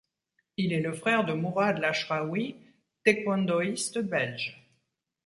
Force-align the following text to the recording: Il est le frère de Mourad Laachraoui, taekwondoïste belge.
Il 0.57 0.73
est 0.73 0.79
le 0.79 0.93
frère 0.93 1.25
de 1.25 1.33
Mourad 1.33 1.77
Laachraoui, 1.77 2.55
taekwondoïste 3.03 3.99
belge. 3.99 4.59